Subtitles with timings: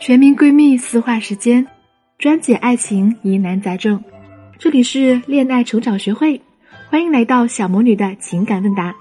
[0.00, 1.66] 全民闺蜜私话时间，
[2.16, 4.02] 专解爱情疑难杂症。
[4.58, 6.40] 这里是恋爱成长学会，
[6.88, 8.96] 欢迎来到小魔女的情感问答。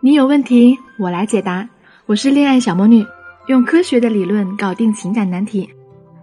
[0.00, 1.68] 你有问题，我来解答。
[2.06, 3.04] 我是恋爱小魔女，
[3.48, 5.68] 用科学的理论搞定情感难题，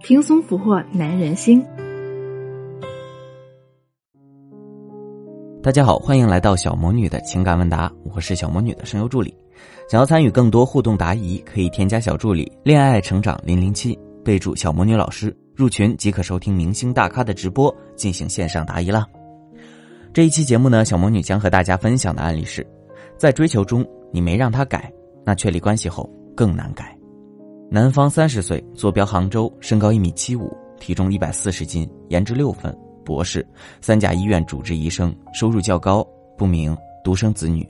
[0.02, 1.64] 轻松俘获男人心。
[5.62, 9.32] 大家好，欢迎来到小魔女的情感问答，我是小魔女的声优助理。
[9.88, 13.96] 想要参与更多互动答疑，可以添加小助理“恋爱成长零零七”。
[14.26, 19.06] 备注小魔女老师入群即可收听明星大咖的直播进行线上答疑啦。
[20.12, 22.66] 这一期节目呢，小魔女将和大家分享的案例是，
[23.16, 24.92] 在追求中你没让他改，
[25.24, 26.92] 那确立关系后更难改。
[27.70, 33.46] 男方三十岁，坐标杭州，身高一米七五，体重一百四十斤，颜值六分，博士，
[33.80, 36.04] 三甲医院主治医生，收入较高，
[36.36, 37.64] 不明，独生子女。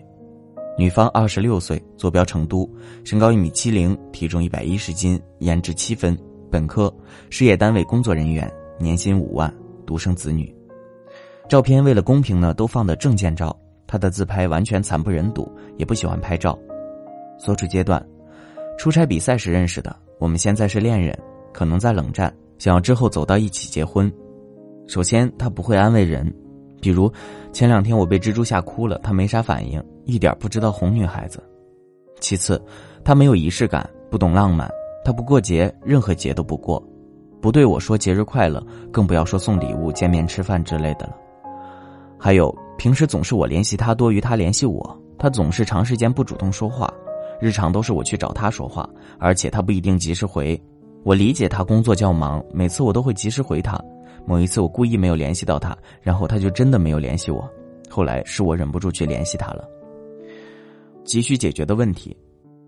[0.79, 2.69] 女方二十六岁，坐标成都，
[3.05, 6.17] 身高一米七零，体重一百一十斤，颜值七分。
[6.57, 6.91] 本科，
[7.29, 10.51] 事业单位工作人员，年薪五万，独生子女。
[11.51, 13.55] 照片为了公平呢，都放的证件照。
[13.87, 16.59] 他的自拍完全惨不忍睹，也不喜欢拍照。
[17.37, 18.03] 所处阶段，
[18.79, 19.95] 出差比赛时认识的。
[20.19, 21.15] 我们现在是恋人，
[21.53, 24.11] 可能在冷战，想要之后走到一起结婚。
[24.87, 26.35] 首先，他不会安慰人，
[26.81, 27.13] 比如
[27.53, 31.39] 前两天我被蜘蛛吓哭了，他没啥反应，一点不知道哄女孩子。
[32.19, 32.59] 其次，
[33.05, 34.67] 他没有仪式感，不懂浪漫。
[35.07, 36.83] 他不过节，任何节都不过，
[37.41, 41.17] 不对我说节日快乐，更不要说送礼物、见面吃饭之类的了。
[42.19, 46.93] 还有，平时总是我联系他多于他联系我，他总是长时间不主动说话，
[47.41, 48.91] 日常都是我去找他说话，
[49.21, 50.61] 而且他不一定及时回。
[51.05, 53.81] 我理解他工作较忙，每次我都会及时回他。
[54.27, 57.49] 某一次我故意没有联系到他，然后他就真的没有联系我。
[57.89, 59.65] 后来是我忍不住去联系他了。
[61.05, 62.17] 急需解决的问题，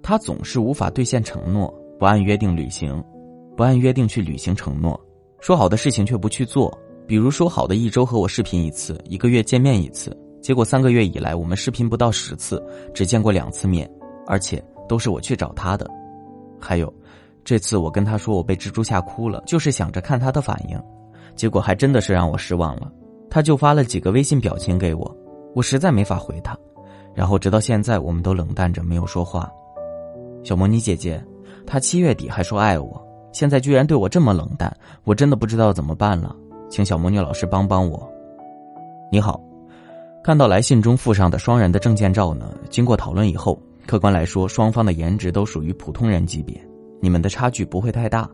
[0.05, 1.69] 他总是无法兑现承诺。
[1.99, 3.03] 不按约定履行，
[3.57, 4.99] 不按约定去履行承诺，
[5.41, 6.73] 说好的事情却不去做。
[7.09, 12.65] 比如说好的一周和我视频一次，一个月见面一次，结果三个月以来我们视频不到十次，
[12.95, 13.91] 只见过两次面，
[14.27, 15.91] 而且都是我去找他的。
[16.61, 16.93] 还有，
[17.45, 20.81] 这次我跟他说我被蜘蛛吓哭了，就是想着看他的反应，
[21.35, 22.93] 结果还真的是让我失望了。
[23.29, 25.17] 他就发了几个微信表情给我，
[25.55, 26.57] 我实在没法回他，
[27.13, 29.51] 然后直到现在我们都冷淡着没有说话。
[30.45, 31.21] 小魔女姐姐。
[31.71, 32.99] 他七月底还说爱我，
[33.31, 34.75] 现在居然对我这么冷淡，
[35.05, 36.35] 我真的不知道怎么办了，
[36.71, 38.11] 请小魔女老师帮帮我。
[39.13, 39.39] 你好，
[40.25, 42.55] 看到来信中附上的双人的证件照呢？
[42.71, 46.59] 经过讨论以后，客观来说，双方的颜值都属于普通人级别，
[47.03, 48.27] 你们的差距不会太大，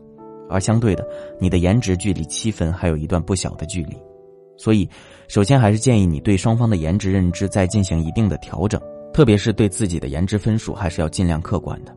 [0.49, 1.05] 而相对的，
[1.37, 3.97] 你的颜值距离七分还有一段不小的距离，
[4.57, 4.89] 所以，
[5.27, 8.81] 首先还是建议你对双方的颜值认知再进行一定的调整，
[9.13, 11.94] 特别是对自己的颜值分数还是要尽量客观的。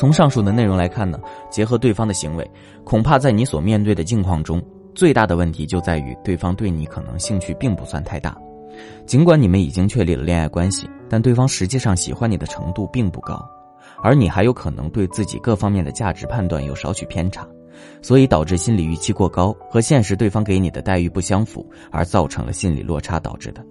[0.00, 2.50] 从上述的内容来看呢，结合对方的行为，
[2.84, 4.58] 恐怕在你所面对的境况中，
[4.94, 8.34] 最大的问题就在于对方对你可能兴趣并不算太大。
[9.04, 13.46] 尽管你们已经确立了恋爱关系，但对方实际上喜欢你的程度并不高，
[14.02, 17.46] 而你还有可能对自己各方面的价值判断有少许偏差，
[18.00, 23.62] 所以导致心理预期过高和现实对方给你的待遇不相符，而造成了心理落差导致的。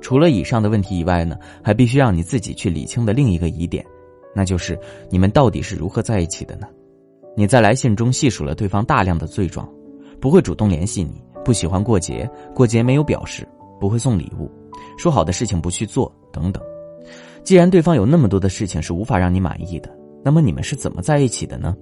[0.00, 3.86] 除了以上的问题以外呢，还必须让你自己去理清的另一个疑点。
[4.34, 4.78] 那就是
[5.10, 6.66] 你们到底是如何在一起的呢？
[7.36, 9.68] 你在来信中细数了对方大量的罪状：
[10.20, 13.46] 不会主动联系你，不喜欢过节，过节没有表示，
[13.80, 14.50] 不会送礼物，
[14.98, 16.62] 说好的事情不去做等等。
[17.42, 19.90] 既然对方有那么多的事情是无法让你满意的，
[20.22, 21.74] 那么你们是怎么在一起的呢？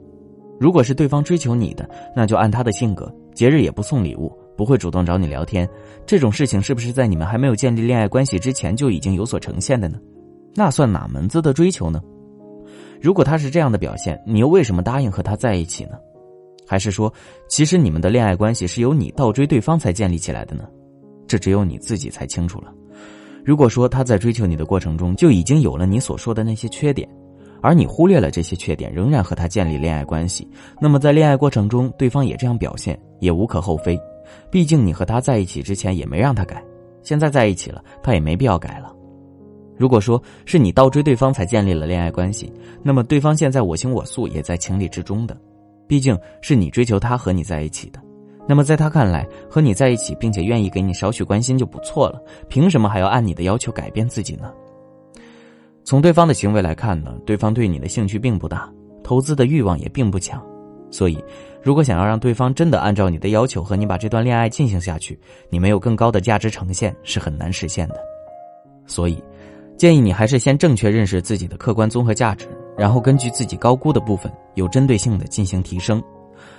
[0.59, 5.69] 如果是对方追求你的，那就按他的性格，节日也不送礼物，不会主动找你聊天，
[6.07, 9.99] 这种事情是不是在你们还没有建立恋爱关系之前就已经有所呈现的呢？
[10.55, 12.01] 那算哪门子的追求呢？
[13.01, 15.93] 如果他是这样的表现，你又为什么答应和他在一起呢？
[16.67, 17.13] 还是说，
[17.49, 20.69] 其实你们的恋爱关系是由你倒追对方才建立起来的呢？
[21.27, 22.73] 这只有你自己才清楚了。
[23.45, 27.09] 如果说他在追求你的过程中就已经有了你所说的那些缺点，
[27.63, 30.47] 而你忽略了这些缺点，仍然和他建立恋爱关系，
[30.81, 33.99] 那么在恋爱过程中对方也这样表现也无可厚非。
[34.51, 36.63] 毕竟你和他在一起之前也没让他改，
[37.03, 38.95] 现在在一起了，他也没必要改了。
[39.81, 45.35] 如果说是你倒追对方才建立了恋爱关系，那么对方现在我行我素也在情理之中的，
[45.89, 47.99] 毕竟是你追求他和你在一起的，
[48.47, 54.53] 那么在他看来和你在一起并且愿意给你少许关心就不错了，凭什么还要按你的要求改变自己呢？
[55.83, 58.71] 从对方的行为来看呢，对方对你的兴趣并不大，
[59.03, 60.45] 投资的欲望也并不强，
[60.91, 61.19] 所以
[61.63, 65.19] 如果想要让对方真的按照你的要求和你把这段恋爱进行下去，
[65.49, 67.97] 你没有更高的价值呈现是很难实现的，
[68.87, 69.17] 所以。
[69.81, 72.47] 建议你还是先正确认识自己的客观综合价值，
[72.77, 76.03] 然后根据自己高估的部分，有针对性的进行提升。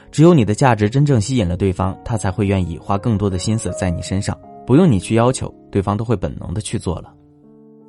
[0.10, 4.36] 只有你的价值真正吸引了对方，他才会愿意花更多的心思在你身上，
[4.66, 7.14] 不用你去要求，对方都会本能的去做了。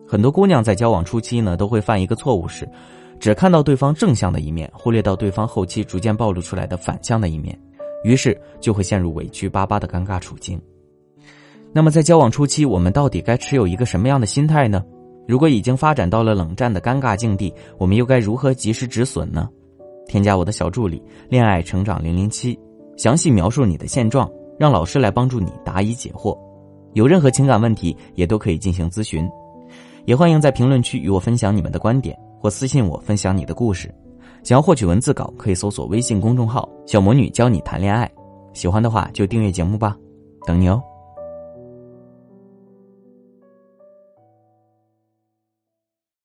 [0.06, 2.70] 很多姑娘在交往初期呢，都会犯一个错误是，
[3.18, 7.58] 只看到对方正向的一面，忽略到对方后期逐渐暴露出来的反向的一面，
[8.04, 10.60] 于是就会陷入委屈巴巴的尴尬处境。
[11.72, 14.84] 那么在交往初期，我们到底该持有一个什么样的心态呢？
[15.26, 19.48] 如果已经发展到了冷战的尴尬境地，我们又该如何及时止损呢？
[20.08, 22.58] 添加我的小助理“恋爱成长零零七”，
[22.98, 26.36] 详细描述你的现状，让老师来帮助你答疑解惑。
[26.94, 29.26] 有任何情感问题，也都可以进行咨询。
[30.04, 33.94] 也欢迎在评论区与我分享你们的观点，或私信我分享你的故事。
[34.42, 38.10] 想要获取文字稿，可以搜索微信公众号“小魔女教你谈恋爱”。
[38.52, 39.96] 喜欢的话就订阅节目吧，
[40.44, 40.82] 等你哦。